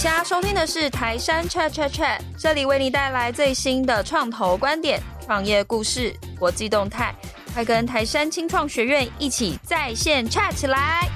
[0.00, 7.14] 现在收听的是台山 Chat Chat Chat，这里为你带来最新的创投观点、创业故事、国际动态，
[7.52, 11.06] 快跟台山青创学院一起在线 chat 起来！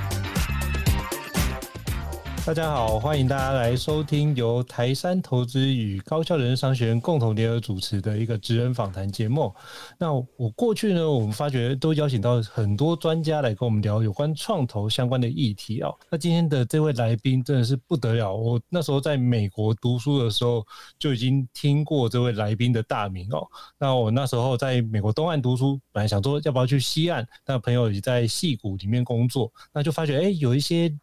[2.47, 9.51] 大家好，欢迎大家来收听由台山投资与高校人商学院共同联合主持的一个职人访谈节目。
[9.99, 15.95] 那我过去呢，我们发觉都邀请到很多专家来跟我们聊有关创投相关的议题哦。
[16.10, 20.62] 那今天的这位来宾真的是不得了，我那时候在美国读书的时候
[20.98, 23.48] 就已经听过这位来宾的大名哦。
[23.79, 30.95] 那我那时候在美国东岸读书，本来想说要不要去西岸，但朋友也在戏谷里面工作，那就发觉哎，有一些。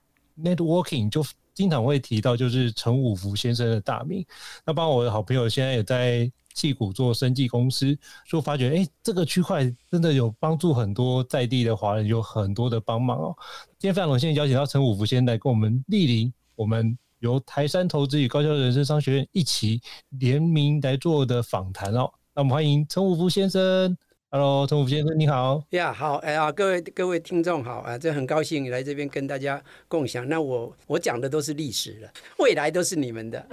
[0.42, 1.22] Networking 就
[1.54, 4.26] 经常会提到，就是陈五福先生的大名。
[4.66, 7.98] 那帮我的好朋友现在也在矽谷做生技公司，
[8.28, 13.36] 就发觉哎、这个区块真的有帮助很多在地的华人，有很多的帮忙哦。
[13.80, 22.12] 今天非常荣幸邀请到陈五福先生来跟我们莅临，我们由台山投资与高效人生商学院一起联名来做的访谈哦。
[22.34, 23.98] 那我们欢迎陈五福先生。
[24.34, 25.62] Hello，陈武福先生，你好。
[25.72, 30.26] 呀，yeah, 好，哎呀，各位各位听众好啊，这很高兴来这边跟大家共享。
[30.30, 33.46] 那我我讲的都是历史了，未来都是你们的。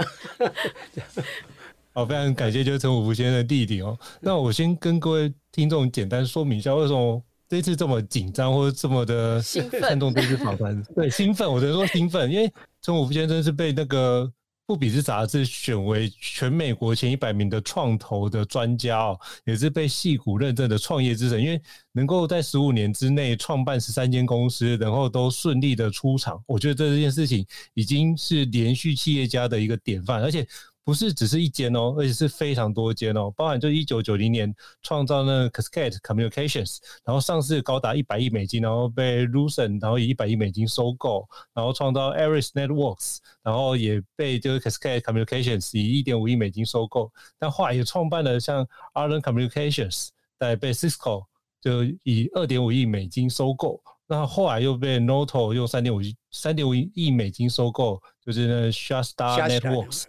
[1.93, 3.99] 好，非常感谢就是陈武福先生的弟弟哦。
[4.21, 9.43] 那我先跟各位听众简单说明一下，为什么这次这么紧张或者这么的
[9.81, 10.81] 看重 这次访谈？
[10.95, 12.49] 对，兴奋，我只能说兴奋，因为
[12.83, 14.33] 陈武福先生是被那个。
[14.69, 21.59] 富比士杂志选为全美国前一百名的创投的专家哦，也是被戏股认证的创业之神，因为
[21.91, 30.47] 能够在十五年之内创办十三间公司，然后都顺利的出场，我觉得这件事情已经是连续企业家的一个典范，而且。
[30.89, 50.09] 不是只是一间哦，而且是非常多间哦，包含就一九九零年创造那个 Cascade Communications，然后上市高达一百亿美金，然后被 Lucent 然后以一百亿美金收购，然后创造 Aries Networks，然后也被就是 Cascade Communications 以一点五亿美金收购，但后来也创办了像 a r l e n Communications，
[50.39, 51.27] 再被 Cisco
[51.61, 60.05] 就以二点五亿美金收购，那后来又被 Nortel 用三点五亿三点五亿美金收购，就是那 ShotStar Networks。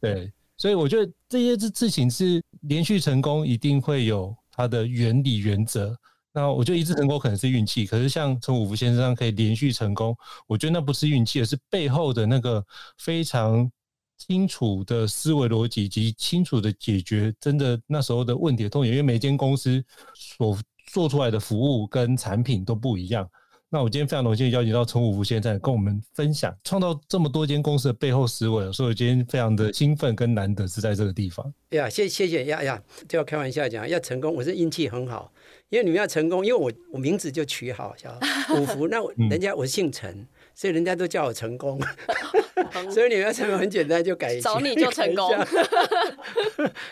[0.00, 5.96] 对，所以我觉得这些事情是连续成功，一定会有它的原理原则。
[6.32, 10.16] 那我觉得一次成功可能是运气，可是像陈五福先生可以连续成功，
[10.46, 12.64] 我觉得那不是运气，而是背后的那个
[12.98, 13.68] 非常
[14.16, 18.92] 清楚的思维逻辑及清楚的解决真的那时候的问题的痛点。
[18.92, 19.84] 因为每间公司
[20.14, 20.56] 所
[20.92, 23.28] 做出来的服务跟产品都不一样。
[23.72, 31.54] 那我今天非常荣幸邀请到陈五福先生跟我们分享创造这么多间公司的背后思维，所以我今天非常的兴奋跟难得是在这个地方。
[31.68, 35.32] 呀，谢谢谢呀呀，就要开玩笑讲，要成功，我是运气很好，
[35.68, 38.10] 因为你们要成功，因为我我名字就取好叫
[38.58, 38.98] 五福，那
[39.28, 41.80] 人家我姓陈，所以人家都叫我成功
[42.90, 45.30] 所以你们要成功很简单，就改找你就成功。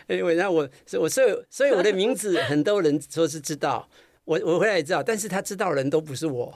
[0.07, 0.69] 因为那我
[1.01, 3.89] 我所以所以我的名字很多人说是知道。
[4.29, 6.55] 我我回来也知道，但是他知道的人都不是我，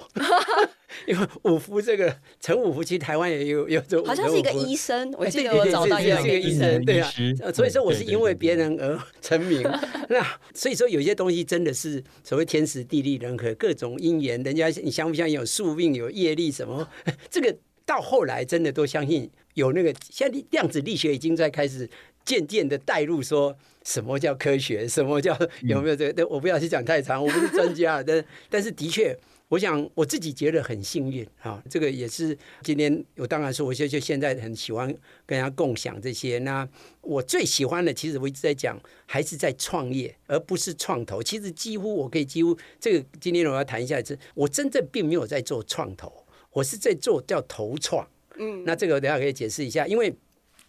[1.09, 7.11] 因为五福这个陈五福，其实台湾也有有这，好像是一个医生，我记得我找到一个医生，对啊，
[7.55, 9.63] 所以说我是因为别人而成 名。
[10.11, 10.23] 那
[10.53, 16.87] 所以说有些东西真的是所谓天时地利人和，各种因缘，人家你相不相信有宿命有业力什么？
[17.31, 17.57] 这个
[17.87, 21.89] 到后来真的都相信有那个，现在量子力学已经在开始。
[22.25, 26.27] 渐渐的带入说什么叫科学，什么叫有没有这个？
[26.29, 28.03] 我不要去讲太长， 我不是专家。
[28.03, 29.17] 但但是的确，
[29.49, 31.63] 我想我自己觉得很幸运啊。
[31.69, 34.87] 这个也是今天我当然说，我就就现在很喜欢
[35.27, 36.39] 跟人家共享这些。
[36.39, 36.69] 那
[37.01, 41.21] 我最喜欢的，其实我一直在讲，还是在创业，而不是创投。
[41.23, 48.09] 其实几乎我可以几乎这个今天我要谈一下，是我真正并没有在做创投，我是在做叫投创。
[48.39, 50.15] 嗯，那这个等下可以解释一下，因为。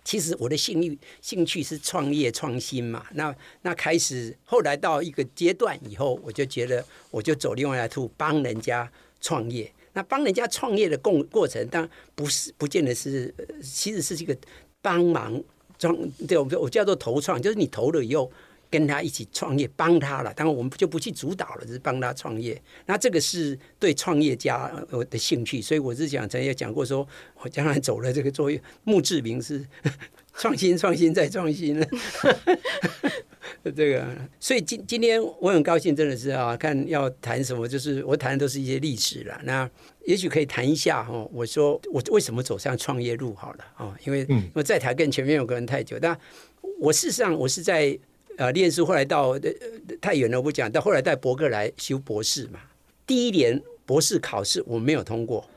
[0.04, 8.92] 其实我的兴趣兴趣是创业创新嘛，那那开始后来到一个阶段以后，我就觉得我就走另外一条路，帮人家
[9.22, 9.72] 创业。
[9.94, 14.36] 那帮人家创业的过过程，当然不是不见得是，其实是这个
[14.82, 15.42] 帮忙
[15.78, 15.96] 创，
[16.28, 18.32] 对，我我叫做投创，就是你投了以后。
[18.74, 20.34] 跟他一起创业，帮他了。
[20.34, 22.60] 当然，我们就不去主导了，只是帮他创业。
[22.88, 27.08] 那这个是对创业家我的兴趣，所以我是讲，曾经也讲过说，说
[27.44, 29.64] 我将来走了这个作业，墓志铭是
[30.34, 31.80] 创新、创新再创新。
[33.64, 34.08] 这个，
[34.40, 39.40] 所以今今天我很高兴，真的是啊，看要谈什么，就是我谈的都是一些历史了。
[39.44, 39.70] 那
[40.06, 43.96] 也许可以谈一下哈，我说我为什么走上创业路好了啊？
[44.04, 44.26] 因为
[44.56, 46.18] 我在台跟前面有个人太久，但
[46.80, 48.00] 我事实上我是在。
[48.38, 49.40] 呃，念书后来到、呃、
[50.02, 50.72] 太远了，我不讲。
[50.72, 52.60] 到后来带伯克来修博士嘛，
[53.06, 55.48] 第一年博士考试我没有通过，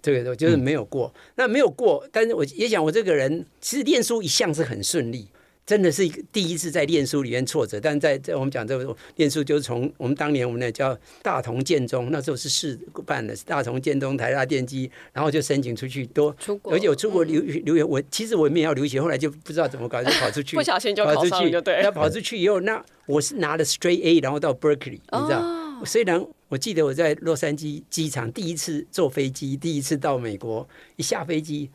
[0.00, 1.12] 这个就是没有过。
[1.34, 5.28] 那没有过，但是我也想，我这个人其实念书一向是很顺利。
[5.68, 12.74] 真的是第一次在念书里面挫折，但是在在我们讲这个念书，就是从我们当年我们那叫大同建中，那时候是市
[13.04, 21.82] 办的，大同建中台大电机，然后就申请出去多出国，而且我出国留留学，我其实我也没有要留学，后来就不知道怎么搞就跑出去，不小心就跑出去就对。
[21.82, 25.40] 那跑出去以后，那我是拿了 straight A，然后到 Berkeley，你知道？
[25.42, 30.66] 哦、虽然我记得我在洛杉矶机场第一次坐飞机，第一次到美国，
[30.96, 31.68] 一下飞机。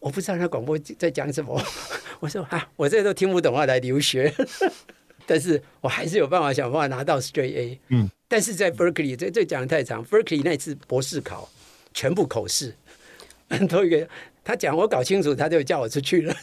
[0.00, 1.60] 我不知道那广播在讲什么，
[2.20, 4.32] 我说啊，我这都听不懂啊，来留学，
[5.26, 7.80] 但是我还是有办法想办法拿到 straight A。
[7.88, 11.48] 嗯，但是在 Berkeley 这这讲的太长，Berkeley 那次博士考
[11.92, 12.74] 全部口试，
[13.68, 14.08] 都一个
[14.48, 16.34] 他讲我搞清楚，他就叫我出去了。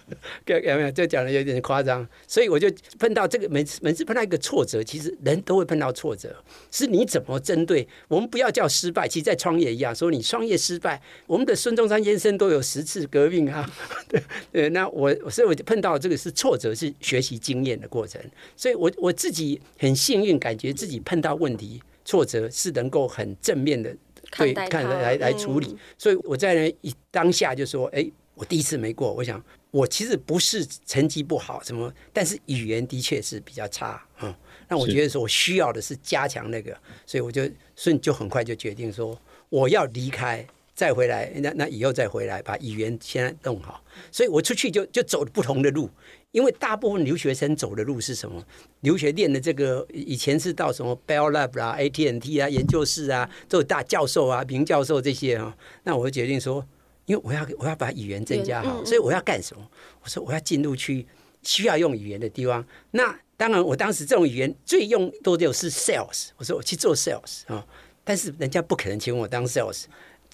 [0.44, 0.90] 有没有？
[0.90, 6.36] 就讲的有点夸张，所以我就碰到这个每次每次碰到一个挫折，其实人都会碰到挫折，
[6.70, 7.88] 是你怎么针对？
[8.06, 13.66] 我们不要叫失败，其实，在创业一样，说你创业失败，我们的孙中山先生都有十次革命啊。
[14.06, 14.22] 对
[14.52, 18.20] 对，那我所以我就碰到这个是挫折，是学习经验的过程。
[18.54, 23.96] 所以我我自己很幸运，感觉自己碰到问题挫折是能够很正面的
[24.36, 25.76] 对看来来处理。
[25.96, 29.42] 所以我在那一当下就说，哎，我第一次没过，我想。
[29.70, 34.32] 我其实不是成绩不好，什么，但是语言的确是比较差，嗯，
[34.68, 36.72] 那我觉得说我需要的是加强那个，
[37.04, 37.42] 所以我就
[37.74, 40.46] 顺就很快就决定说我要离开，
[40.76, 43.82] 再回来，那那以后再回来把语言先弄好，
[44.12, 45.90] 所以我出去就就走不同的路，
[46.34, 48.44] 因为大部分留学生走的路是什么？
[48.80, 56.66] 留学念的这个以前是到什么 Bell Lab 啊、AT&T 啊研究室啊，做大教授啊、名教授这些啊，那我就决定说。
[57.06, 59.62] 因为我要我要把语言增加好，所以我要干什么？
[60.02, 61.06] 我说我要进入去
[61.42, 62.66] 需要用语言的地方。
[62.92, 66.28] 那当然，我当时这种语言最用多的是 sales。
[66.38, 67.62] 我说我去做 sales 啊，
[68.02, 69.84] 但是人家不可能请我当 sales，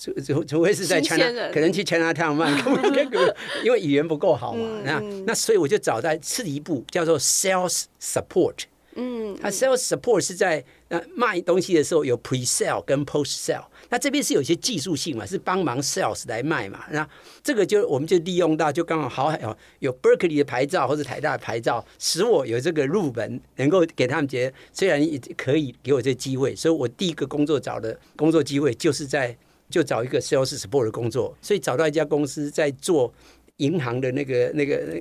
[0.00, 2.50] 除除除非是在 China，可能去 Chinatown 卖，
[3.62, 4.80] 因为语言不够好嘛。
[4.82, 8.54] 那那所以我就找在次一步叫做 sales support。
[8.94, 13.64] 嗯，他 sales support 是在呃卖东西的时候有 pre sale 跟 post sale。
[13.88, 16.84] 那这边是有些技术性嘛，是帮忙 sales 来卖嘛。
[16.90, 17.08] 那
[17.42, 29.36] 这个就我们就利用到，就刚好好有有 Berkeley 的牌照或者台大的牌照，使我有这个入门，能够给他们觉得虽然也可以给我这个机会，所以我第一个工作找的工作机会就是在
[29.70, 33.10] 就找一个 sales support 的工作，所以找到一家公司在做
[33.56, 35.00] 银行的那个那个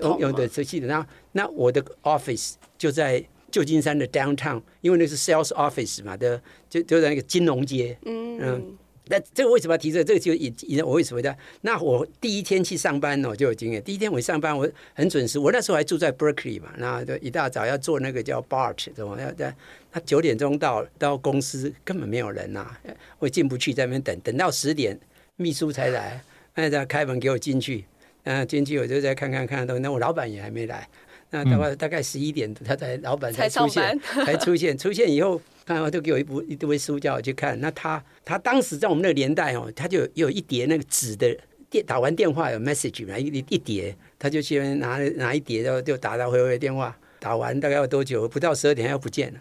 [0.00, 3.22] 用用的这系统，那那我的 office 就在。
[3.50, 7.96] 旧金山的 downtown，因为那是 sales office 嘛的，就就在那个金融街。
[8.04, 8.76] 嗯嗯，
[9.08, 10.04] 那这个为什么要提这个？
[10.04, 11.36] 这个就引引我为什么的？
[11.60, 13.82] 那我第一天去上班呢，就有经验。
[13.82, 15.38] 第一天我上班，我很准时。
[15.38, 19.54] 我那时候还住在 Berkeley 嘛，那就一大早要坐那个叫 BART，怎么要在？
[19.92, 22.80] 他九点钟到到公司根本没有人呐、啊，
[23.18, 24.98] 我进不去，在那边等等到十点，
[25.36, 26.20] 秘书才来，
[26.54, 27.84] 那他开门给我进去。
[28.24, 30.88] 嗯，进去我就再看看看东西，那我老板也还没来。
[31.30, 34.76] 那大概大概十一点，他才老板才出现，才出现。
[34.78, 37.58] 出现以后，他都给我一部一堆书叫我去看。
[37.60, 41.36] 那他他当时在我们那个年代哦，他就有一叠那个纸的
[41.70, 46.96] 电，打完电话有 message 嘛，一一叠，他就先拿拿一叠，然后就打打回回电话。
[47.18, 48.28] 打完大概要多久？
[48.28, 49.40] 不到十二点，他又不见了。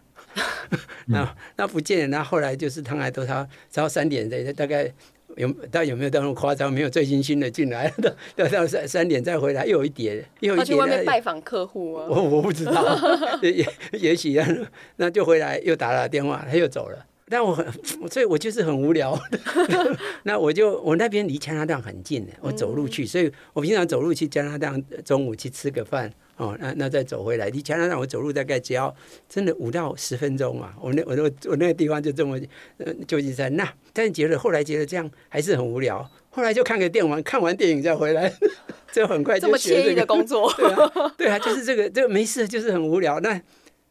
[1.07, 4.93] 那那不见了，那后来就是他来都他到三点的大概。
[5.37, 6.71] 有，但有没有到那么夸张？
[6.71, 7.91] 没有最新新的进来，
[8.35, 12.05] 到到三三点再回来，又有一叠，又去外面拜访客户啊？
[12.09, 12.97] 我我不知道，
[13.41, 14.39] 也也许
[14.97, 17.05] 那就回来又打了电话，他又走了。
[17.29, 17.65] 但我很，
[18.11, 19.17] 所以我就是很无聊。
[20.23, 26.11] 那我就我那边离加拿大很近的，我走路去，所以我平常走路去加拿大，中午去吃个饭。
[26.37, 28.93] 哦，那那再走回来，离加拿大我走路大概只要
[29.29, 30.73] 真的五到十分钟啊。
[30.81, 32.39] 我那我那我那个地方就这么
[32.77, 33.55] 呃旧金山。
[33.55, 38.33] 那但是觉得后来觉得这样还是很无聊，后来就看个电玩，看完电影再回来，
[38.91, 40.51] 就很快这么惬意的工作。
[40.57, 43.19] 对啊，对啊，就是这个这个没事，就是很无聊。
[43.19, 43.39] 那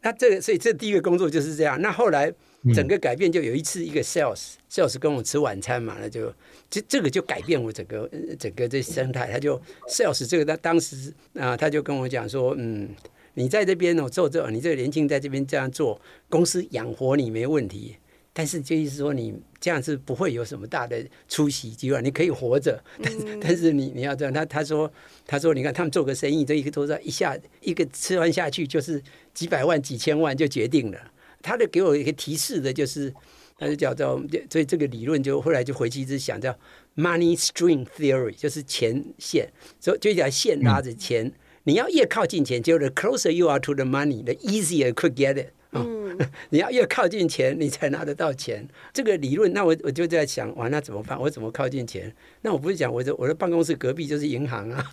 [0.03, 1.81] 那这个所以这第一个工作就是这样。
[1.81, 2.33] 那后来。
[2.73, 6.33] 整个改变就有一次，一个 sales sales 跟我吃晚餐嘛，那就
[6.71, 9.31] 这这个就改变我整个整个这生态。
[9.33, 12.89] 他就 sales 这个他当时啊，他就跟我讲说，嗯，
[13.35, 17.97] 你在这边哦做这，你这个年轻在这边这样做，公司养活你没问题，
[18.33, 24.33] 但是就意思说你这样是不会有什么大的出息机会，你可以活着，但是但是你你要这样。
[24.33, 24.89] 他他说
[25.27, 29.03] 他说你看他们做个生意，这一个多少一下一个吃完下去就是
[29.35, 30.99] 几百万几千万就决定了。
[31.43, 33.13] 他的给我一个提示的就是，
[33.59, 36.57] 他就叫做，所以这个理论就后来就回去一直想叫
[36.97, 39.49] money string theory，就是钱线，
[39.81, 41.33] 所以就一条线拉着钱，
[41.65, 45.49] 你要越靠近钱，就 the closer you are to the money，the easier you could get it。
[45.75, 46.19] 嗯，
[46.51, 48.69] 你要越靠近钱，你才拿得到钱。
[48.93, 51.19] 这个理论，那我我就在想，哇，那怎么办？
[51.19, 52.15] 我怎么靠近钱？
[52.43, 54.85] 那我不是讲，我的我的办公室隔壁就是银行啊，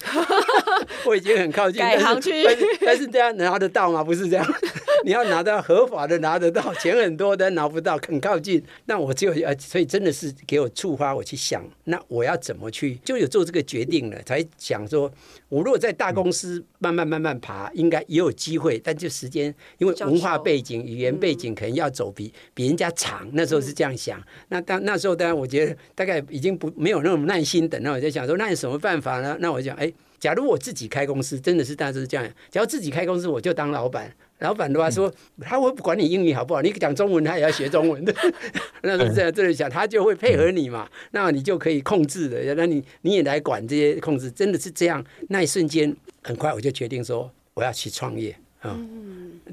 [1.05, 4.01] 我已经很靠近，改行去，但是但是这样拿得到吗？
[4.01, 4.53] 不是这样。
[5.05, 8.61] 你要拿到合法的拿得到，钱很多但拿不到，很靠近。
[8.85, 15.11] 那我就呃，所以真的是给我触发我去想，那我要怎么去，就有做这个决定了，才想说，
[15.47, 23.27] 我如果在大公司慢慢慢慢爬，应该也有机会，但就时间，因为文化背景、语言背景可能要走比比人家长。
[23.33, 24.21] 那时候是这样想。
[24.49, 27.81] 那当那时候当然，我觉得大概已经不没有那种耐心等。
[27.81, 29.37] 那我在想说，那有什么办法呢？
[29.39, 32.27] 那我就讲，哎，假如我自己开公司，真的是大致是这样。
[32.49, 34.13] 假如自己开公司，我就当老板。
[34.39, 38.13] 老板的话说，他会不管你英语好不好，你讲中文他也要学中文的。
[38.83, 40.89] 那是这样这里想，他就会配合你嘛。
[41.11, 45.03] 那你就可以控制的，那你你也来管这些控制，真的是这样。
[45.27, 45.93] 那一瞬间，
[46.23, 48.79] 很快我就决定说，我要去创业啊。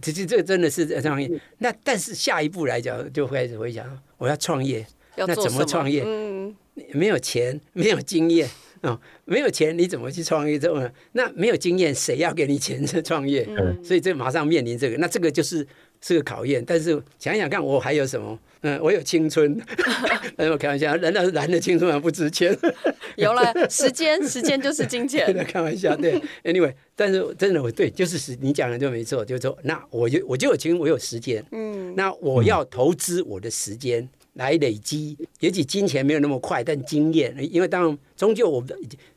[0.00, 1.28] 其实这个真的是创业。
[1.58, 3.84] 那但是下一步来讲，就开始会想，
[4.18, 6.04] 我要创业，那怎么创业？
[6.06, 6.54] 嗯，
[6.92, 8.48] 没有钱，没有经验。
[8.86, 10.58] 哦，没有钱你怎么去创业？
[10.58, 13.46] 这么那没有经验，谁要给你钱去创业？
[13.48, 15.66] 嗯，所以这马上面临这个，那这个就是
[16.00, 16.62] 是个考验。
[16.64, 18.38] 但是想想看，我还有什么？
[18.62, 19.60] 嗯，我有青春。
[20.38, 22.56] 我开玩笑，难道是男的青春还不值钱？
[23.16, 25.32] 有了时间，时间就是金钱。
[25.46, 26.20] 开玩笑，对。
[26.44, 31.44] Anyway，但是真的我对，就是你讲的就没错，就是说，那我就我就有钱，我有时间。
[31.52, 34.08] 嗯，那我要投资我的时间。
[34.36, 38.64] 来累积，也许金钱没有那么快，但经验，因为当然终究我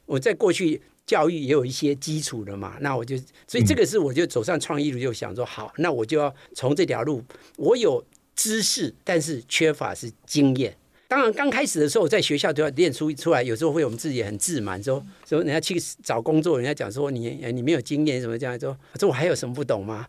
[0.05, 7.23] 我在过去教育也有一些基础的嘛，那我就所以这个是我就走上创意路，就想说好，那我就要从这条路，
[7.57, 8.03] 我有
[8.35, 10.75] 知识，但是缺乏是经验。
[11.07, 13.41] 当然，刚开始的时候，在学校都要练出出来。
[13.41, 20.07] 有时候会我们自己很自满，说说人家去找工作，人家讲说你你没有经验什么这样说，说我还有什么不懂吗？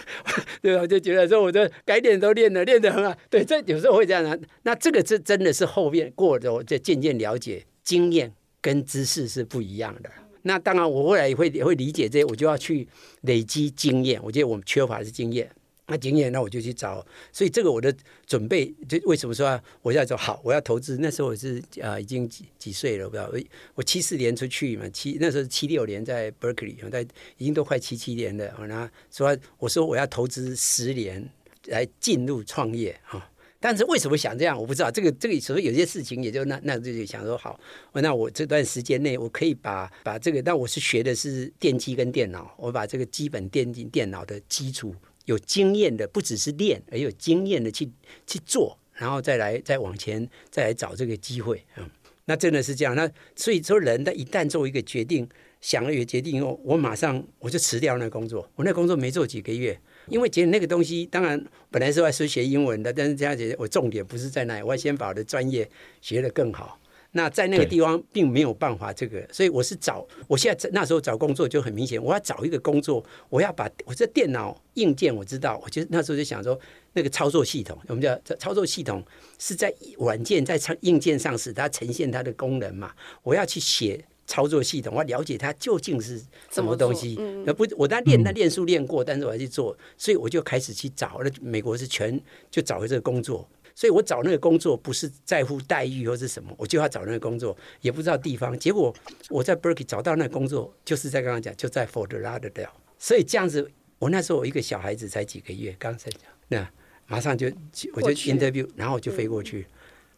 [0.62, 0.86] 对我？
[0.86, 3.16] 就觉得说我的改点都练了，练得很好。
[3.30, 4.36] 对，这有时候会这样啊。
[4.62, 10.10] 那这个是真的是后面过的，我就渐渐了解，经验跟知识是不一样的。
[10.42, 12.88] 那当然，我后来也会也会理解这些，我就要去
[13.22, 14.20] 累积经验。
[14.24, 15.48] 我觉得我们缺乏的是经验。
[15.86, 17.04] 那经验，那我就去找。
[17.32, 17.94] 所以这个我的
[18.26, 20.96] 准备，就为什么说我要说好，我要投资？
[21.00, 23.28] 那时候我是啊、已经几几岁了，不知道。
[23.32, 23.38] 我
[23.74, 27.02] 我七四年出去嘛，七那时候七六年在 Berkeley，在
[27.36, 28.54] 已经都快七七年了。
[28.66, 31.28] 然后说我说我要投资十年
[31.66, 33.28] 来进入创业啊。
[33.58, 34.90] 但是为什么想这样，我不知道。
[34.90, 37.60] 这个这个所以有些事情也就那那就想说好，
[37.92, 44.94] 那我这段时间内我可以把把这个，但我是学的是电机跟电脑，我把这个基本电机电脑的基础。
[45.32, 47.90] 有经验的不只是练，而有经验的去
[48.26, 51.90] 去做，然后再来再往前再来找这个机会，嗯，
[52.26, 52.94] 那真的是这样。
[52.94, 55.26] 那所以说，人的一旦做一个决定，
[55.60, 58.48] 想了一个决定以后，我马上我就辞掉那工作。
[58.56, 65.68] 我那工作没做几个月，因为觉得那个东西，当然本来是要是学英文的，但是这样子我重点不是在那里，我要先把我的专业
[66.00, 66.78] 学得更好。
[67.14, 76.58] 那在那个地方并没有办法这个，所以我是找，我现在那时候找工作就很明显，我要找一个工作，我要把我这电脑硬件我知道，我就那时候就想说，
[76.94, 79.04] 那个操作系统，我们叫操作系统
[79.38, 82.92] 是在软件在硬件上使它呈现它的功能嘛，
[83.22, 86.18] 我要去写操作系统，我要了解它究竟是
[86.50, 92.18] 什么东西，那不我当练那练书练过，但是我要去做，所以我就开始去找，那美国是全
[92.50, 93.46] 就找这个工作。
[93.74, 98.58] 所以我找那个工作不是在乎待遇或是什么，我就要找那个工作，也不知道地方。
[98.58, 98.94] 结果
[99.30, 102.68] 我在 Berkeley 找到那个工作，就是在刚刚讲，就在 Fort Lauderdale。
[102.98, 106.70] 所以这样子，我那时候我一个小孩子才几个月，刚才讲，那
[107.06, 107.46] 马上就
[107.94, 109.66] 我就 interview，然后我就飞过去，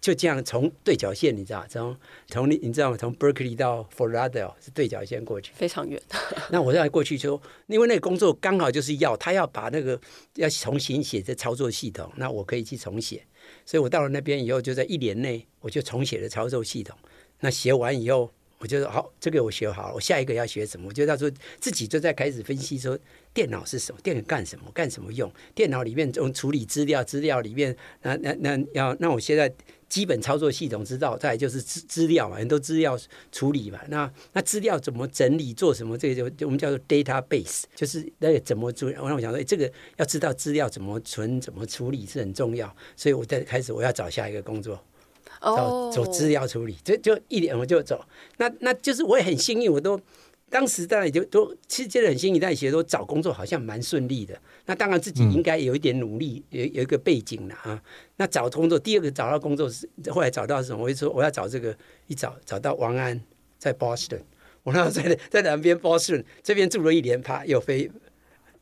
[0.01, 1.97] 就这样从对角线，你知道，从
[2.27, 2.97] 从你你知道吗？
[2.97, 6.01] 从 Berkeley 到 Fort Lauderdale 是对角线过去，非常远。
[6.51, 9.99] 那我再过去就，因为那个工作刚好就是要他要把那个
[10.35, 13.25] 要重新写这操作系统，那我可以去重写。
[13.67, 16.97] 所以我到了那边以后，就在一年内我就重写了操作系统。
[17.41, 20.89] 那写完以后，我就说好，这个我学好了，我下一个要学什么？
[20.89, 22.99] 我就到时候自己就在开始分析说，
[23.33, 24.01] 电脑是什么？
[24.03, 24.65] 电脑干什么？
[24.73, 25.33] 干什么用？
[25.55, 29.53] 电脑里面从处理资料，资料里面那那那要那我现在。
[29.95, 32.99] 基本操作系统知道，再来就是资资料嘛，很多资料
[33.31, 33.79] 处理嘛。
[33.87, 35.97] 那那资料怎么整理，做什么？
[35.97, 38.89] 这个就就我们叫做 database，就是那个怎么做。
[39.01, 42.75] 我让我想说，哎，这个要知道资料怎么存、怎么处理是很重要。
[42.97, 44.77] 所以我在开始我要找下一个工作，
[45.41, 48.05] 找走资料处理，就就一点我就走。
[48.39, 50.01] 那那就是我也很幸运，我都。
[50.51, 54.41] 当时当然也就都其实觉得很新一代其实都找工作好像蛮顺利的。
[54.67, 57.83] 那当然自己应该有一点努力，有有一个背景了啊。
[58.17, 60.85] 那找工作，第二个找到工作是后来找到什么？
[60.85, 63.21] 我就说我要找这个，一找找到王安
[63.59, 64.21] 在 Boston，
[64.63, 67.91] 我那时候在在南边 Boston 这边住了一年，啪又飞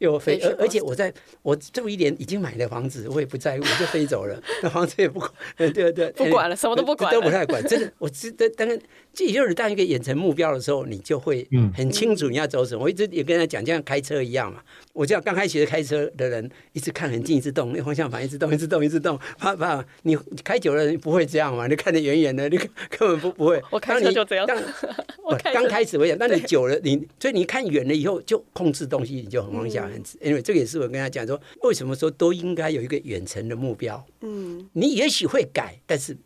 [0.03, 8.79] 又飞，而而且我在我这一年已经买了房子，我也不在乎，我就飞走了， 那房子也不管，对对对，不管了，什么都不管，都不太管，真的，我记得当然。
[9.15, 12.81] 这也就是当一个远程目标的时候，你就会很清楚你要走什么。
[12.81, 14.63] 嗯、我一直也跟他讲，就像开车一样嘛。
[14.93, 19.85] 我这样刚开始开车的人，一直看很近，一直动，那方向盘一直动，一直动，一直动，怕怕。
[20.03, 21.67] 你开久了，你不会这样嘛？
[21.67, 22.59] 你看得远远的，你
[22.91, 23.63] 根本不不会。
[23.71, 24.47] 我开车就这样。
[24.47, 24.57] 当
[25.25, 30.19] 我刚开始我讲，但你久了，你所以你看远了以后，就控制东西，你就很方向很直。
[30.21, 34.05] 因为这个也是我跟他讲说，为什么说都应该有一个远程的目标。
[34.21, 36.17] 嗯，你也许会改，但是。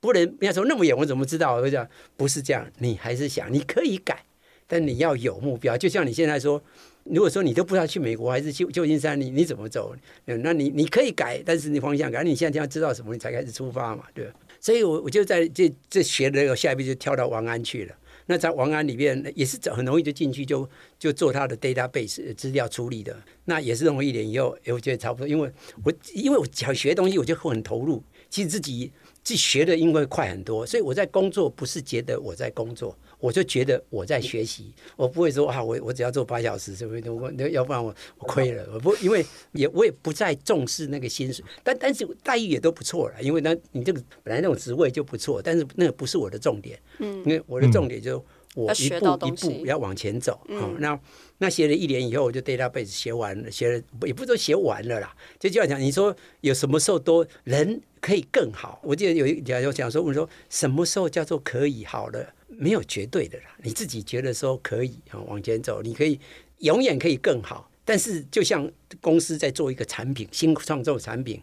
[0.00, 1.54] 不能人家说那么远，我怎么知道？
[1.54, 4.22] 我讲不是这样，你还是想你可以改，
[4.66, 5.78] 但你要有目标。
[5.78, 6.62] 就像你现在说，
[7.04, 9.94] 如果说你都不知道去美国还是去旧金山，你你怎么走？
[10.24, 14.26] 那你你可以改，但是你方向改，你现在就要知道什么，你才开始出发嘛，对？
[14.58, 17.94] 所以我我就在这这学了以后，下一步就跳到王安去了。
[18.26, 20.66] 那在王安里面也是很容易就进去就
[20.98, 25.50] 就做他的 database 资料处理的，那也是用了一年以后，我觉得差不多，因为
[25.84, 28.90] 我因为我想学东西，我就会很投入，其实自己。
[29.22, 34.70] 自己学的因为快很多，所以我在工作不是觉得我在工作，我就觉得我在学习。
[34.96, 37.10] 我不会说啊，我我只要做八小时，是不是？
[37.10, 38.62] 我要不然我我亏了。
[38.74, 43.22] 我不因为也我也不再重视那个薪水，但但是待遇也都不错了。
[43.22, 46.78] 因为那你这个本来那种职位就不错，但是那个不是我的重点。
[46.98, 50.38] 嗯，因为我的重点就是我一步一步要往前走。
[50.48, 51.00] 嗯，那
[51.38, 55.80] 那学了一年以后，我就 database 学完了，学了也不是说学完了啦，就就要讲。
[55.80, 57.80] 你说有什么时候都人？
[58.04, 58.78] 可以更好。
[58.84, 62.34] 我记得有一讲有讲说，我说什么时候叫做可以好了？
[62.58, 63.44] 没有绝对的啦。
[63.62, 66.18] 你自己觉得说可以啊，往前走，你可以
[66.58, 67.70] 永远可以更好。
[67.84, 68.70] 但是就像
[69.00, 71.38] 公司在做一个产品，新创作产品，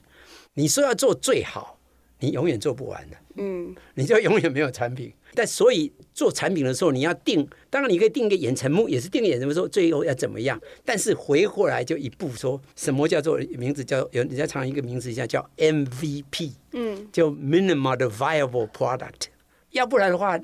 [0.56, 1.78] 你说要做最好，
[2.20, 3.18] 你永远做不完的。
[3.36, 5.14] 嗯，你就永远没有产品。
[5.36, 10.60] 但所以做产品的时候，你要定，当然你可以定一个远程目，也是定个远程目，说最后要怎么样。
[10.84, 19.28] 但是回过来就一步说，什么叫做名字叫有人家常一个名字一下叫 MVP，嗯，叫 Minimum Viable Product，
[19.70, 20.40] 要不然的话。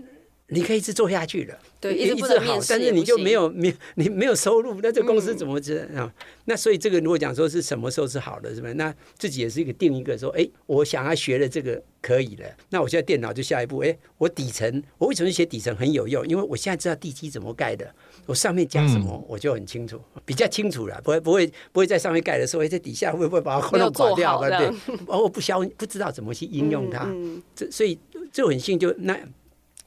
[0.50, 6.14] 你可以一直做下去的，对，一直不能面试，但是你就没有没你没有收入，那这公司怎么知道啊？
[6.18, 8.74] 嗯、那所以这个如果讲说是什么时候是好的，是不是？
[8.76, 12.46] 那自己也是一个定一个说，哎，我想要学的这个可以了。
[12.70, 16.26] 那我现在电脑就下一步，哎，我底层我为什么写底层很有用？
[16.26, 17.94] 因为我现在知道地基怎么盖的，
[18.26, 24.40] 我上面加什么我就很清楚，比较清楚了，不会不会不会在上面盖的时候，在底下会不会把它弄垮掉？
[24.40, 24.72] 对，
[25.08, 28.00] 而我不消不知道怎么去应用它，嗯嗯、这所以
[28.32, 29.20] 就很幸就那。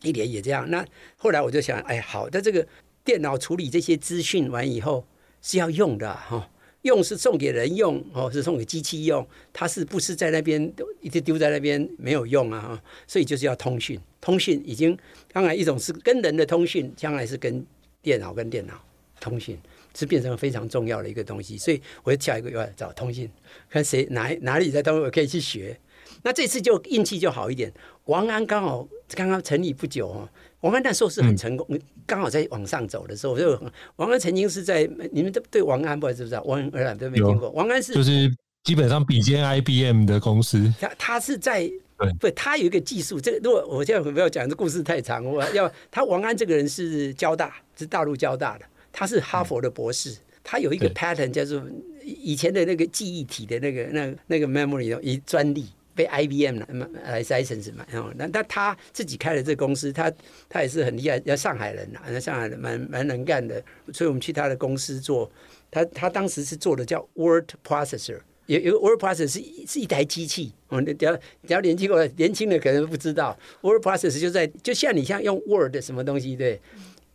[0.03, 0.85] 一年也这样，那
[1.17, 2.67] 后来我就想，哎，好的，这个
[3.05, 5.05] 电脑处理这些资讯完以后
[5.43, 6.51] 是要用的哈，
[6.83, 12.83] 用是送给人用哦，是送给机器用，它是不是在那边一直丢在那边没有用啊？
[13.07, 14.97] 所以就是要通讯，通讯已经
[15.33, 17.65] 当然一种是跟人的通讯，将来是跟
[18.01, 18.83] 电脑跟电脑
[19.21, 19.59] 通讯，
[19.95, 23.31] 是变成非常重要的一个东西，所以我就下一个要找通讯，
[23.69, 25.79] 看谁哪哪里在通，我可以去学。
[26.23, 27.73] 那这次就运气就好一点，
[28.05, 30.29] 王安刚好刚刚成立不久哦。
[30.61, 31.67] 王安那时候是很成功，
[32.07, 33.59] 刚好在往上走的时候，就
[33.97, 36.43] 王安曾经是在你们都对王安不知道知不知道？
[36.43, 37.49] 王安尔都没听过。
[37.51, 38.31] 王安是就是
[38.65, 40.71] 基本上比肩 IBM 的公司。
[40.79, 41.71] 他他是在
[42.19, 43.19] 对，他有一个技术。
[43.19, 51.63] 这个如果我现在不要讲，这故事太长，我要他王安这个人是交大，是大陆交大的，他是哈佛的博士，他有一个 pattern 叫做
[52.05, 55.67] 以前的那个记忆体的那个那那个 memory 的一专利。
[56.01, 56.63] 被 IBM
[57.05, 60.11] 来 license 嘛，然后那那他自己开了这个公司，他
[60.49, 65.31] 他也是很厉害，要上海人呐，那上海人蛮蛮能干的，所以我们去他的公司做，
[65.71, 76.59] 他他当时是做的叫 word processor，有有 word processor 是是一台机器，哦，你只要只要年轻过年轻的可能不知道，word processor 就在就像你像用 word 什么东西对，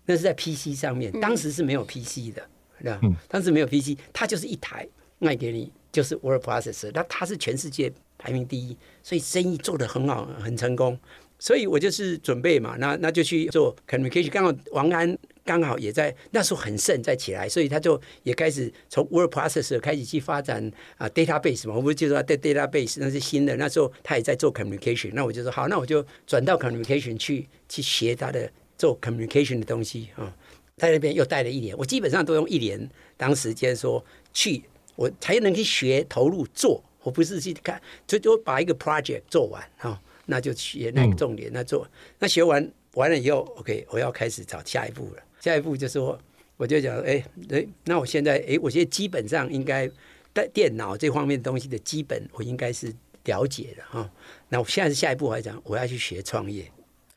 [0.06, 2.48] 那是在 PC 上面，当时是没有 PC 的，
[2.80, 3.02] 对吧？
[3.28, 7.92] 当时没有 PC，它就是一台卖给你，就是 word processor，那它是全世界。
[8.26, 10.98] 排名第一，所以生意做得很好，很成功。
[11.38, 14.32] 所以我就是准备嘛，那那就去做 communication。
[14.32, 21.76] 刚好王安刚好也在那时候很盛，再起来，所以他就也开始从 word processor 开始去发展啊 database 嘛。
[21.76, 25.12] 我不是就说 database 那是新的，那时候他也在做 communication。
[25.14, 30.36] 那我就说好，那我就转到 communication 去去学他的做 communication 的东西啊。
[30.78, 34.64] 在那边又待了一年，我基本上都用一年当时间说去，
[34.96, 36.82] 我才能去学投入做。
[37.06, 41.88] 我不是去看，就就把一个 project 做完哈，那就学那个重点，那做
[42.18, 45.22] 那学完完了以后，OK，我要开始找下一步了。
[45.40, 46.20] 下一步就是说，
[46.58, 49.88] 我就讲，哎，哎，那我现在，哎，我觉得基本上应该
[50.34, 52.92] 在电脑这方面东西的基本，我应该是
[53.26, 54.10] 了解的哈。
[54.50, 56.66] 那我现在是下一步来讲，我要去学创业。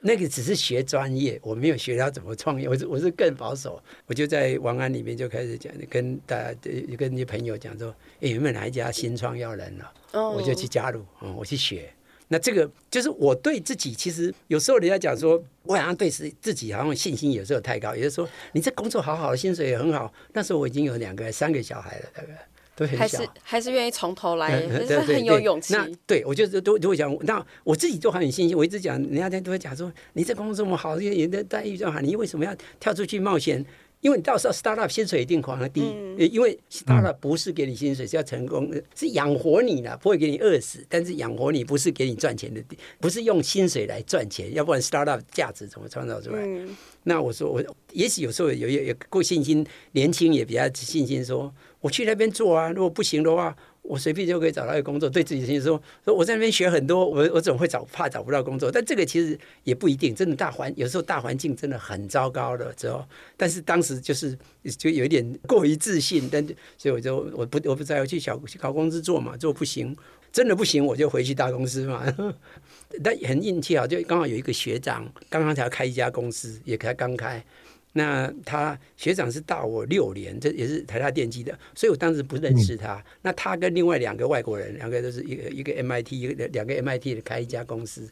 [0.01, 3.83] 那个只是学专业，我没有学到怎么创业，我是我是更保守。
[4.07, 6.57] 我就在王安里面就开始讲，跟大家
[6.97, 9.93] 跟一些朋友讲说，哎，有没有哪一家新创要人了？
[10.13, 11.93] 哦，我就去加入，嗯，我去学。
[12.29, 20.13] 那这个就是我对自己，其实有时候人家讲说，我好像对自自己好像信心有时候太高，也就是说，你这工作好好的，薪水也很好。
[20.33, 22.48] 那时候我已经有两个、三个小孩了，大概
[22.79, 25.75] 都很小，还是还是愿意从头来，嗯、是很有勇气。
[25.75, 28.57] 那对我就是都都会讲，那我自己都很有信心。
[28.57, 33.65] 我一直讲，人家都会讲说，你这工作这么好，人家待遇这么好，你为什么要跳出去冒险？
[34.01, 40.87] 因为你到时候 startup 薪水一定狂的低，嗯、因为 startup 不是给你薪水，是要成功，是养活你的，不会给你饿死。
[40.89, 42.63] 但是养活你不是给你赚钱的，
[43.01, 46.39] 不是用薪水来赚钱，要不然 startup 价值怎么创造出来？
[46.41, 47.61] 嗯、那我说我
[47.93, 53.57] 也许有时候有有有够信心，年轻也比较信心说，说我去那边做啊，如果不行的话。
[53.81, 58.71] 我随便就可以找到一个工作，对自己心说说我在那边学很多，我我怎么会找怕找不到工作？
[58.71, 63.03] 但这个其实也不一定，真的大环有时候大环境真的很糟糕的时候，
[63.35, 64.37] 但是当时就是
[64.77, 69.97] 就有一点过于自信，但所以我就我不我不在乎去小去搞公司做嘛，做不行，
[70.31, 72.05] 真的不行我就回去大公司嘛。
[73.03, 77.43] 但很运气啊，就刚好有一个学长刚刚才开一家公司，也才刚开。
[77.93, 82.95] 那他学长是大我六年，这也是台大电机的，所以我当时不认识他。
[82.95, 88.09] 嗯、那他跟另外两个外国人，两个都是一个一个 MIT，一个两个 MIT 的开一家公司。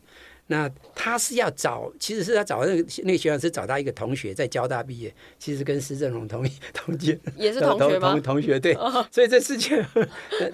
[0.48, 8.12] 那他是要找，其实是要找那个那个学长是找他一个同学在交大毕业，其实跟施正荣同一同届，也是同学吗？
[8.12, 9.76] 同同学对，哦、所以这事情，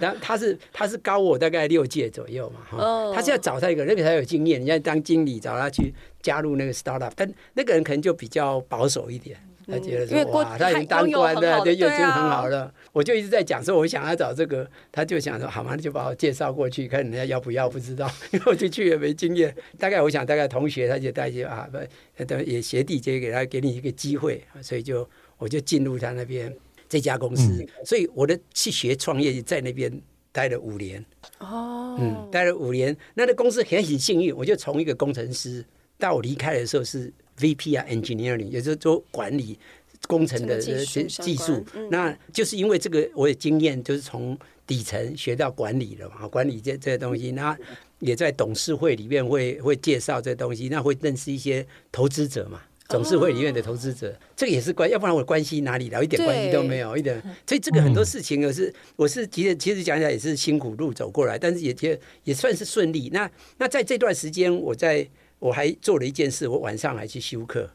[0.01, 9.37] 然后他是他是高我大概六届左右嘛，哈、哦，他是要找他一个那个才有经验，人家当经理找他去加入那个 startup，但那个人可能就比较保守一点。
[9.67, 12.73] 他觉得说哇，他已经当官了，对，已经很好了。
[12.93, 19.55] 我就一直在讲说，我想要找这个，他就想说，好嘛，那就把我介绍过去，看人家要不要，不知道， 因为我就去也没经验。
[19.79, 21.69] 大概我想，大概同学他就带去啊，
[22.17, 26.55] 不，等也学弟就给他给你一个机会，所以就我就进入他那边
[26.89, 27.67] 这家公司。
[27.85, 30.01] 所以我的去学创业，在那边
[30.33, 31.05] 待了五年。
[31.39, 35.65] 哦，嗯，待了五年，那个公司很很幸运，我就从一个工程师
[35.99, 37.13] 到我离开的时候是。
[37.43, 39.59] VP 啊，Engineering 也就是做管理
[40.07, 47.57] 工程的技术，技术，嗯、那就是因为这个，我有经验，就是从底层学到管理了嘛，管理这这些东西，那
[47.99, 56.03] 也在董事会里面会会介绍这东西，那会认识一些投资者嘛，董事会里面的投资者，哦、这个也是关，要不然我关系哪里来？
[56.03, 57.21] 一点关系都没有，一点。
[57.47, 63.09] 所以这个很多事情，我是我是其实其实讲起来也是辛苦路走过来，但是也也也算是顺利。
[63.13, 65.09] 那那在这段时间，我在。
[65.43, 67.69] 我还做了一件事，我晚上还去修课，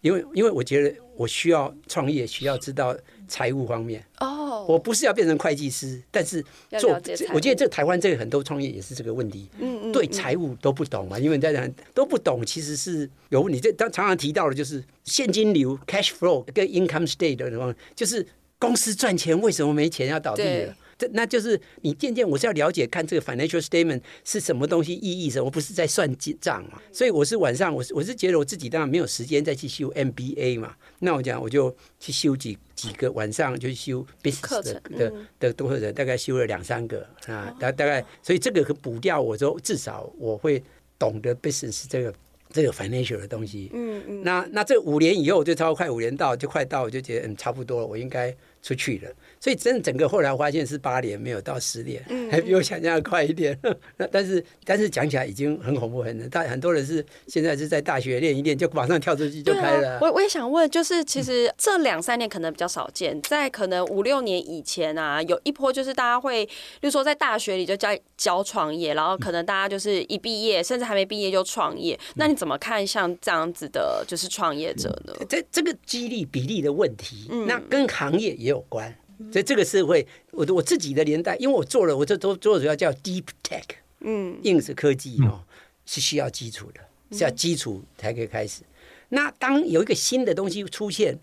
[0.00, 2.96] 因为因为我觉得我需要创业，需要知道
[3.28, 4.04] 财务方面。
[4.18, 6.44] 哦，oh, 我不是要变成会计师，但是
[6.80, 7.00] 做，
[7.32, 9.48] 我觉得这台湾这个很多创业也是这个问题。
[9.60, 13.60] 嗯嗯，对财务都不懂嘛，因为大家都不懂，其实是有问题。
[13.60, 18.26] 这当常常提到的就是现金流 （cash flow） 跟 income state 的话，就是
[18.58, 20.76] 公司赚钱为什么没钱要倒闭了？
[21.12, 26.10] 那就是你渐渐我是要了解看这个 financial statement 是什么东西，意义什么，我不是在算
[26.40, 26.80] 账嘛。
[26.92, 30.74] 所以我是晚上，我是我是觉得我自己当然没有时间再去修 MBA 嘛。
[31.00, 40.62] 那我讲我就去修几几个晚上就修 business 的的的课程，大概修了两三个啊，大大概所以这个可补掉，我说至少我会
[40.98, 42.14] 懂得 business 这个
[42.50, 43.70] 这个 financial 的东西。
[43.72, 44.22] 嗯嗯。
[44.22, 49.10] 那那这五年以后就超过快五年到就快到，我就觉得嗯差不多了，我应该出去了。
[49.42, 52.00] 所以真的整个后来我发现是八年，没有到十年，
[52.30, 53.58] 还比我想象的快一点。
[53.98, 59.98] 那但是但是讲起来已经很恐怖，很但很多人是现在是在大学练一练，就马上跳出去就开了。
[60.00, 66.48] 我我也想问，就是其实这两三年可能比较少见，在可能五六年以前啊，有一波就是大家会，
[66.80, 71.98] 就说在大学里就教教创业，然后可能大家就是一毕业甚至还没毕业就创业。
[72.14, 75.12] 那你怎么看像这样子的，就是创业者呢？
[75.28, 78.96] 这这个激励比例的问题，那跟行业也有关。
[79.30, 83.62] 所以这个是会，我我自己的年代，因为我做了，我这都做的主要叫 deep tech，
[84.00, 85.44] 嗯，硬是科技哦，
[85.86, 86.80] 是需要基础的，
[87.16, 88.62] 是要基础才可以开始。
[89.10, 91.18] 那当有一个新的东西出现，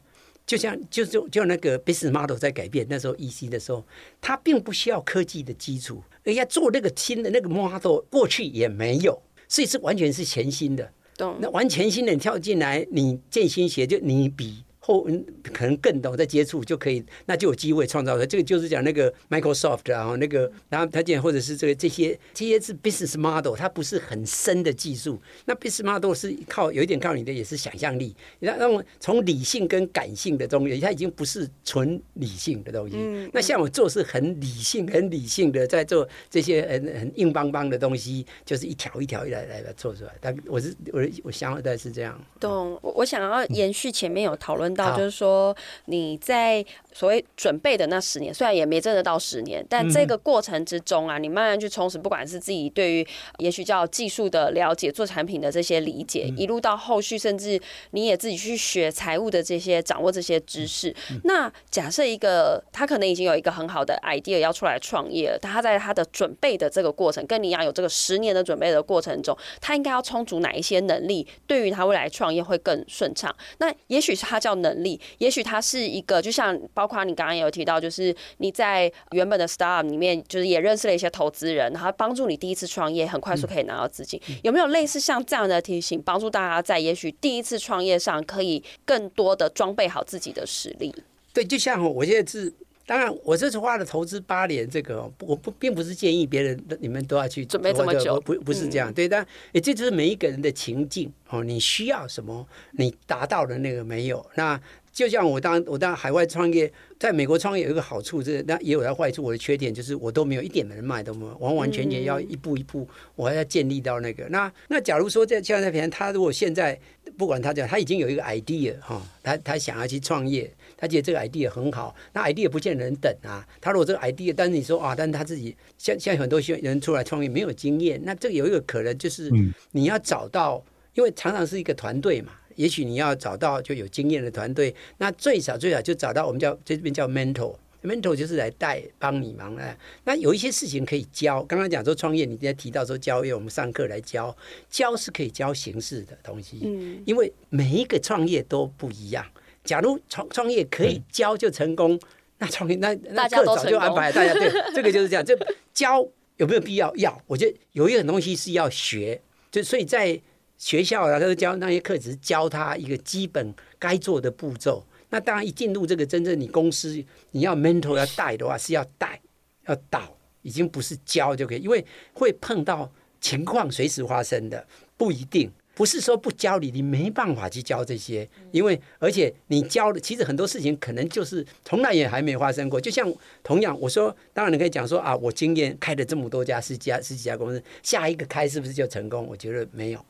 [0.46, 3.84] 就像就就就那个 business model 在改变，那时候 EC 的时候，
[4.22, 10.92] 它并不需要科技的基础，人家做那个新的那个 model 过去也没有，所以是完全是全新的。
[11.18, 11.38] 懂？
[11.42, 14.64] 那完全新的你跳进来，你见新学就你比。
[14.80, 15.08] 后
[15.54, 18.26] 可能更懂，在接触就可以，那就有机会创造的。
[18.26, 25.22] 这个就是讲那个 Microsoft 啊，那个然后他讲或者是这个这些这些是 business model，它不是很深的技术。
[25.46, 32.96] 那 business model 是靠有一点靠你的也是想象力，那那我从理性跟感性的东西，它已经不是纯理性的东西。
[32.98, 40.12] 嗯、那像我做是很理性、很理性的在做这些很很硬邦邦的东西，就是一条一条一来来来做出来。
[40.22, 42.20] 但我是我我想的是这样。
[42.40, 57.60] 懂，我我想要延续前面有讨论到，就是说你在所谓准备的那十年，虽然也没真的到十年，但这个过程之中啊，你慢慢去充实，不管是自己对于也许叫技术的了解、做产品的这些理解，一路到后续，甚至
[57.92, 60.96] 你也自己去学财务的这些、掌握这些知识。
[61.24, 73.34] 那假设一个他可能已经有一个很好的 idea 要出来创业了，他在他的准备的这个过程，跟你一样有这个十年的准备的过程中，他应该要充足哪一些能力，对于他未来创业会更顺畅？
[73.60, 84.20] 那也许是他叫能力，也许他是一个，就像包括你刚刚也有提到，就是你在原本的 startup 里面，就是也认识了一些投资人，然后帮助你第一次创业很快速可以拿到资金。
[84.44, 90.94] 有没有类似像这样的提醒，帮助大家在也许第一次创业上可以更多的装备好自己的实力？
[91.34, 92.54] 对，就像我现在是。
[92.90, 104.26] 当然，我这次花了投资八年，这个我不并不是建议别人你们都要去准备这么久，不不是这样，对，但也这就是每一个人的情境哦，你需要什么，你达到的那个没有。
[104.34, 104.60] 那
[104.92, 109.22] 就像我当我当海外创业，在美国创业有一个好处，是那也有它坏处。
[109.22, 114.28] 我的缺点就是我都没有一点人脉，都没有，完完全全要一步一步，我还要建立到那个。
[114.30, 116.78] 那那假如说在像那边，他如果现在
[117.16, 120.52] 不管他讲，他已经有一个 idea 哈，他他想要去创业。
[120.80, 123.46] 他觉得这个 idea 很好，那 idea 不见得能等啊。
[123.60, 129.30] 他如果这个 idea，但是你说啊，但是他自己像像很多人出来创业没有经验，那这个有一个可能就是
[129.72, 130.64] 你要找到，
[130.94, 139.78] 因为常常是一个团队嘛，也许你要找到就有经验的团队，那最少最少就找到我们叫这边叫 mentor，mentor 就是来带帮你忙的。
[140.06, 144.34] 那有一些事情可以教，刚刚讲说创业，你今天提到说教，业我们上课来教，
[144.70, 149.26] 教是可以教形式的东西，嗯，因为每一个创业都不一样。
[149.70, 152.00] 假如创创业可以教就成功，嗯、
[152.40, 155.24] 那创业那那课早就安排大家，大家对 这个就是这样。
[155.24, 155.38] 这
[155.72, 156.04] 教
[156.38, 156.92] 有没有必要？
[156.96, 160.20] 要，我觉得有一个东西是要学，就所以在
[160.58, 164.84] 学校啊，他都教那些课，只是教他一个基本该做的步骤。
[165.12, 169.22] 那当然一进入这个真正你公司，你要 mentor 要带的话，是要带
[169.68, 174.66] 要导，已经不是教就可以，因为会碰到情况随时发生的，
[174.98, 175.52] 不一定。
[175.80, 182.82] 不是说不教你，你没办法去教这些，因为而且你教的，其实很多事情可能就是从来也还没发生过。
[182.82, 183.10] 就像
[183.42, 189.26] 同样，我说当然你可以讲说啊，我经验开了这么多家十几家十几家公司，下一个开是不是就成功？
[189.26, 190.06] 我觉得没有，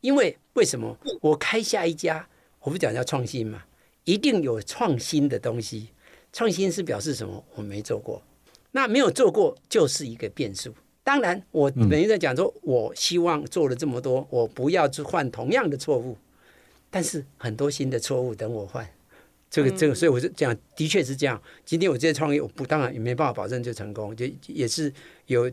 [0.00, 2.28] 因为为什么我开下一家，
[2.62, 3.62] 我不讲叫创新嘛，
[4.02, 5.90] 一定有创新的东西。
[6.32, 7.44] 创新是表示什么？
[7.54, 8.20] 我没做过，
[8.72, 10.74] 那没有做过就是一个变数。
[11.06, 16.18] 当然，我等于在讲说，我希望做了这么多，我不要去犯同样的错误。
[16.90, 18.84] 但是很多新的错误等我犯，
[19.48, 21.40] 这个这个，所以我是讲，的确是这样。
[21.64, 24.92] 今天我这些创业，我不当然也没办法保证就成功，就也是
[25.26, 25.48] 有。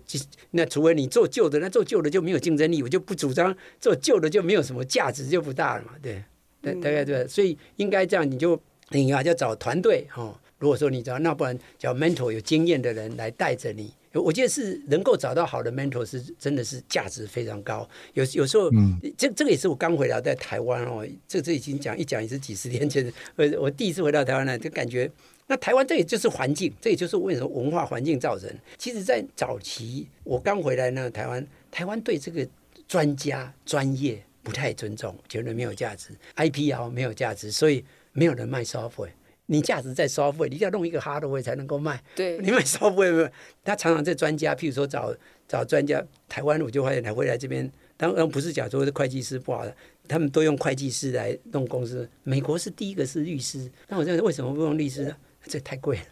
[0.50, 5.92] 那除非你做旧的，那做旧的就没有竞争力，我就不主张做旧的就没有什么价值，就不大了嘛。
[6.02, 6.24] 对，
[6.64, 7.28] 大大概对。
[7.28, 10.36] 所以应该这样，你就你啊要找团队哦。
[10.58, 13.94] 如果说你找，那不然叫 mentor 有经验的人来带着你。
[14.22, 17.88] 我觉得是能够找到好的 mentor 是真的是价值非常高。
[18.14, 23.12] 有有时候，嗯、这这个也是我刚回来在台湾哦，这这已经讲一讲也是几十年前。
[23.36, 25.10] 我我第一次回到台湾呢，就感觉
[25.48, 28.50] 那台湾这也就是环境，这也就是为什么文化环境造成。
[28.78, 32.48] 其实，在早期我刚回来呢，台湾台湾对这个
[32.88, 39.10] 专家专业不太尊重，觉得没有价值，IP 啊没有价值，所以没有人卖 software。
[39.48, 42.02] 你价值在 software，你一定要弄一个 hardware 才能够卖。
[42.16, 43.30] 对，你卖 software，
[43.64, 45.14] 他常常在专家，譬如说找
[45.48, 49.76] 找专家，台湾我就发现来回来这边，当然不是讲说是会计师不好的，
[50.08, 52.10] 他们都用会计师来弄公司。
[52.24, 55.16] 美国是第一个是律师，那我认为为什么不用律师呢？
[55.46, 56.04] 这太贵了。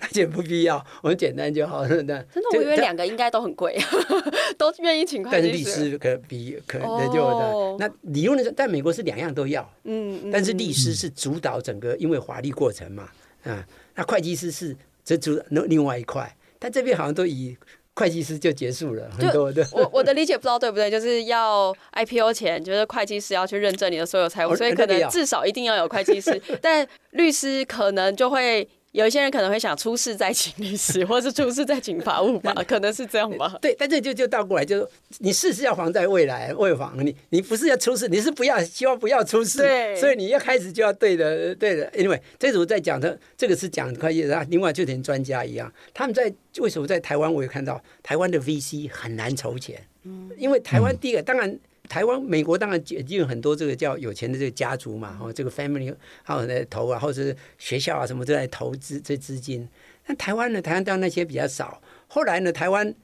[0.00, 1.88] 而且不必要，我们简单就好了。
[1.88, 2.24] 那真的，
[2.54, 3.78] 我以为两个应该都很贵，
[4.58, 5.64] 都愿意请会计师。
[5.64, 7.76] 但是律师可比可能就、oh.
[7.80, 9.68] 那理论上，但美国是两样都要。
[9.84, 13.08] 嗯，但是律师是主导整个，因为法律过程嘛，
[13.44, 17.56] 啊，那会计师是这主另外一块，但这边好像都以
[17.94, 19.10] 会计师就结束了。
[19.10, 28.68] 很多的，我我的理解不知道对不对，就是要 IPO 前，就是会计师要去认证你的所有财务，所以可能至少一定要有会计师， 但律师可能就会。
[28.92, 33.56] 有一些人可能会想出事再请律师， 或是出事再请法务吧，可能是这样吧。
[33.60, 41.90] 对，但这就就倒过来，就是你事是要防在未来，未防你你不是要出事，你是不要希望不要出事，对，所以你要开始就要对的对的。
[41.90, 51.58] Anyway，这组在讲的这个是讲会计的，另外就连专家一样，他们在为什么在台湾我也看到台湾的 VC 很难筹钱，嗯，因为台湾第一个当然。
[51.88, 59.66] 台湾、美国当然已经有很多这个叫有钱的这个家族嘛，哦，这个 family 还有在投啊，或者是学校啊什么都在投资这资金。
[60.06, 60.60] 那台湾呢？
[60.60, 61.80] 台湾当然那些比较少。
[62.06, 62.52] 后来呢？
[62.52, 62.94] 台湾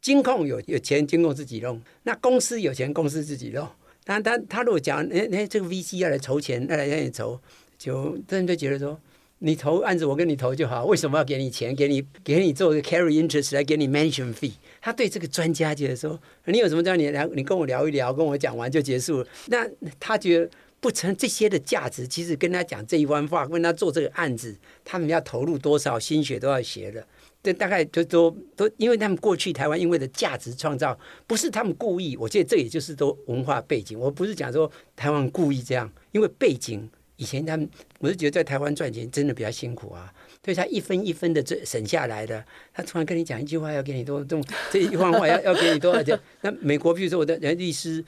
[0.00, 3.68] 金控有有钱，金控自己弄；那公司有钱，公司自己弄。
[4.04, 7.40] 但他他如果讲，哎哎，这个 VC 要来筹钱，要来让你筹，
[7.78, 9.00] 就真的就觉得说。
[9.44, 10.84] 你投案子，我跟你投就好。
[10.84, 11.74] 为什么要给你钱？
[11.74, 14.52] 给你给你做个 carry interest 来给你 management fee？
[14.82, 17.24] 他对这个专家觉得说，你有什么叫你聊？
[17.28, 19.26] 你跟我聊一聊，跟我讲完就结束了。
[19.46, 19.64] 那
[20.00, 27.06] 他觉得不成这些的价值，其实跟他讲这一番话，跟他做这个案子，他们要投入多少心血都要学的。
[27.44, 32.16] 这大概就都都，因为他们过去台湾因为的价值创造，不是他们故意。
[32.16, 33.96] 我觉得这也就是都文化背景。
[33.98, 36.90] 我不是讲说台湾故意这样，因为背景。
[37.22, 37.68] 以前他们，
[38.00, 40.12] 我是觉得在台湾赚钱真的比较辛苦啊，
[40.44, 46.18] 所以他一分一分的这省下来的，他突然跟你讲一句话，要给你多多，这一番话要 要给你多少钱？
[46.40, 48.04] 那美国，比如说我的人律师，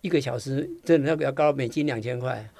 [0.00, 2.50] 一个小时真的要比较高美金两千块，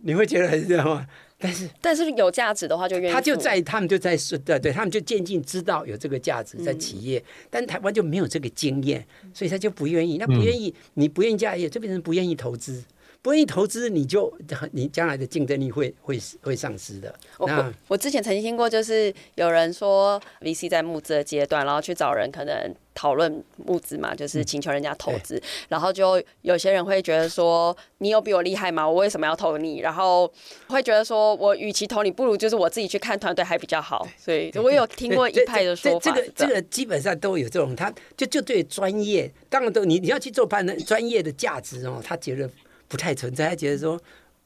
[0.00, 1.06] 你会觉得还是这样吗？
[1.38, 10.16] 但是但是有价值的话就愿意，他就在他们就在说对对，他们就渐渐知道有这个价值在企业，嗯、但台湾就没有这个经验，所以他就不愿意。
[10.16, 12.82] 那不愿意，嗯、你不愿意加业，就变成不愿意投资。
[13.22, 14.36] 不愿意投资，你就
[14.72, 17.14] 你将来的竞争力会会会丧失的。
[17.38, 17.48] 我
[17.86, 28.88] 我之前曾经听过，就是有人说 VC 在募资的阶段，然后去找人可能讨论募资嘛，就是请求人家投资，嗯、然后就有些人会觉得说，你有比我厉害吗？
[28.88, 29.78] 我为什么要投你？
[29.78, 30.28] 然后
[30.66, 34.04] 会觉得说我与其投你，不如就是我自己去看团队还比较好。
[34.18, 42.50] 所以我有听过一派的说法，这个这个基本上都有这种，他就就对专业，当然都你你要去做判断，专业的价值哦，他觉得。
[42.92, 43.98] 不太存在，他觉得说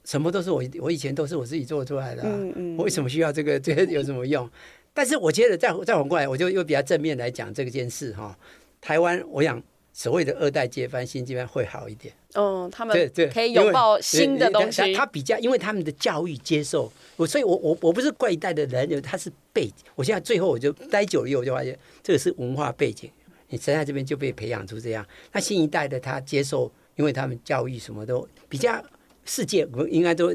[0.05, 3.59] 什么都是我，我以前都是我自己做出来的，啊，嗯嗯，我为什么需要这个？
[3.59, 4.49] 这个有什么用？
[4.95, 8.39] 但是我觉得再再反过来，我就又比较正面来讲这件事哈。
[8.81, 9.61] 台湾，我想
[9.93, 12.15] 所谓的二代接班、新接班会好一点。
[12.35, 14.95] 嗯，他们对可以拥抱新的东西。
[14.95, 19.85] 他比较，因为他们的教育接受我，所以我我我不是怪一代的人，他是背景。
[19.97, 23.11] 我现在最后我就待久了以后，我就发现这个是文化背景。
[23.49, 26.71] 你生在这边就被培养出这样，那新一代的他接受。
[26.97, 28.83] 因为他们教育什么都比较
[29.25, 30.35] 世界，应该都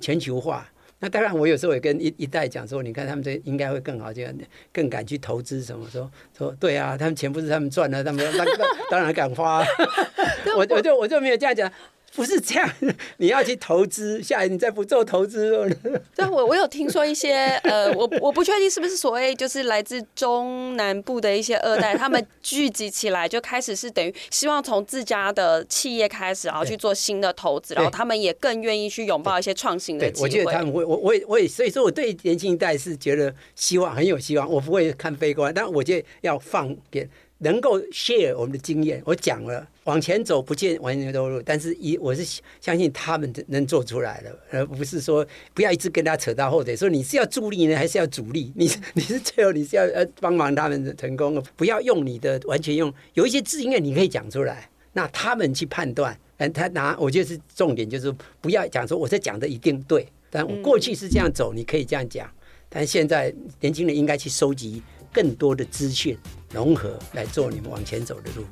[0.00, 0.66] 全球化。
[0.98, 4.32] 那当然，我有时候也跟一一代讲说，你看他们这应该会更好，这样
[4.72, 5.84] 更敢去投资什么。
[5.90, 8.46] 说说对啊，他们钱不是他们赚的，他们当
[8.88, 9.64] 当然敢花。
[10.56, 11.70] 我我就我就没有这样讲。
[12.14, 12.70] 不是这样，
[13.16, 15.68] 你要去投资，下来你再不做投资。
[16.14, 17.32] 对，我我有听说一些，
[17.64, 30.24] 呃，我我不确定是不是所谓就是来自中南部的一些二代，他们聚集起来就开始是等于希望从自家的企业开始，然后去做新的投资，然后他们也更愿意去拥抱一些创新的机会。
[30.24, 37.08] 我觉得他们会，我我也我也，所以说我对年轻一代是觉得希望很有希望，我不会看悲观，但我觉得要放点。
[37.42, 48.52] 能够 share 我们的经验，我讲了，往前走不见完全的路，但是一我是相信他们能做出来的，而不是说不要一直跟他扯到后腿，说你是要助力呢，还是要主力？
[48.54, 62.30] 你 你是最后你是要呃帮忙他们成功，不要用你的完全用有一些经验你可以讲出来，那他们去判断，嗯，他拿我觉得是重点，就是不要讲说我在讲的一定对，但我过去是这样走，你可以这样讲，
[62.68, 64.80] 但现在年轻人应该去收集
[65.12, 66.18] 更多的资讯。
[66.52, 68.44] 融合来做你们往前走的路。